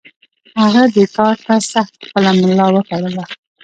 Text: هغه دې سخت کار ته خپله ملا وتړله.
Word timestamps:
هغه 0.61 0.83
دې 0.95 1.03
سخت 1.15 1.37
کار 1.47 1.61
ته 1.71 1.79
خپله 2.07 2.29
ملا 2.41 2.65
وتړله. 2.73 3.23